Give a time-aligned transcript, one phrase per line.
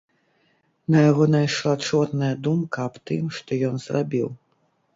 [0.95, 4.27] На яго найшла чорная думка аб тым, што ён зрабіў.